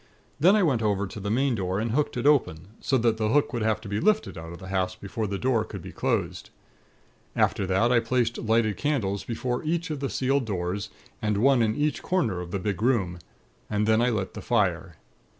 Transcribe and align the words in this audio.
Then 0.39 0.55
I 0.55 0.63
went 0.63 0.81
over 0.81 1.05
to 1.05 1.19
the 1.19 1.29
main 1.29 1.53
door 1.53 1.79
and 1.79 1.91
hooked 1.91 2.17
it 2.17 2.25
open, 2.25 2.69
so 2.79 2.97
that 2.97 3.17
the 3.17 3.29
hook 3.29 3.53
would 3.53 3.61
have 3.61 3.79
to 3.81 3.87
be 3.87 3.99
lifted 3.99 4.35
out 4.35 4.51
of 4.51 4.57
the 4.57 4.69
hasp, 4.69 4.99
before 4.99 5.27
the 5.27 5.37
door 5.37 5.63
could 5.63 5.83
be 5.83 5.91
closed. 5.91 6.49
After 7.35 7.67
that, 7.67 7.91
I 7.91 7.99
placed 7.99 8.39
lighted 8.39 8.77
candles 8.77 9.23
before 9.23 9.63
each 9.63 9.91
of 9.91 9.99
the 9.99 10.09
sealed 10.09 10.45
doors, 10.45 10.89
and 11.21 11.37
one 11.37 11.61
in 11.61 11.75
each 11.75 12.01
corner 12.01 12.41
of 12.41 12.49
the 12.49 12.57
big 12.57 12.81
room; 12.81 13.19
and 13.69 13.85
then 13.85 14.01
I 14.01 14.09
lit 14.09 14.33
the 14.33 14.41
fire. 14.41 14.95